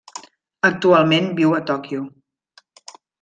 [0.69, 2.07] Actualment viu a Tòquio.